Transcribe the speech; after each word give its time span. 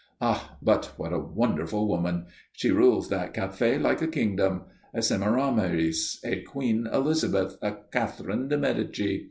Ah, 0.19 0.57
but 0.63 0.93
what 0.97 1.13
a 1.13 1.19
wonderful 1.19 1.87
woman! 1.87 2.25
She 2.53 2.71
rules 2.71 3.09
that 3.09 3.35
café 3.35 3.79
like 3.79 4.01
a 4.01 4.07
kingdom; 4.07 4.63
a 4.95 5.03
Semiramis, 5.03 6.19
a 6.25 6.41
Queen 6.41 6.87
Elizabeth, 6.91 7.55
a 7.61 7.73
Catherine 7.91 8.47
de' 8.47 8.57
Medici. 8.57 9.19